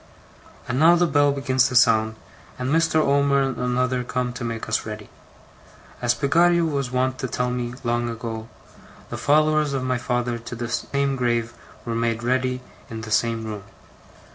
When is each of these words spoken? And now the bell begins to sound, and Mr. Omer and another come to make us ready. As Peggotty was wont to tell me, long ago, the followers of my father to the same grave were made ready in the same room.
And 0.67 0.79
now 0.79 0.95
the 0.95 1.05
bell 1.05 1.31
begins 1.31 1.67
to 1.67 1.75
sound, 1.75 2.15
and 2.57 2.71
Mr. 2.71 2.95
Omer 2.95 3.43
and 3.43 3.57
another 3.57 4.03
come 4.03 4.33
to 4.33 4.43
make 4.43 4.67
us 4.67 4.83
ready. 4.83 5.11
As 6.01 6.15
Peggotty 6.15 6.59
was 6.61 6.89
wont 6.89 7.19
to 7.19 7.27
tell 7.27 7.51
me, 7.51 7.75
long 7.83 8.09
ago, 8.09 8.49
the 9.11 9.17
followers 9.17 9.73
of 9.73 9.83
my 9.83 9.99
father 9.99 10.39
to 10.39 10.55
the 10.55 10.69
same 10.69 11.15
grave 11.15 11.53
were 11.85 11.93
made 11.93 12.23
ready 12.23 12.61
in 12.89 13.01
the 13.01 13.11
same 13.11 13.45
room. 13.45 13.61